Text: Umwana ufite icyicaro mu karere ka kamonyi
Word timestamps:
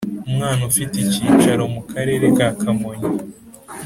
Umwana 0.29 0.61
ufite 0.69 0.95
icyicaro 0.99 1.63
mu 1.73 1.81
karere 1.91 2.25
ka 2.37 2.47
kamonyi 2.61 3.09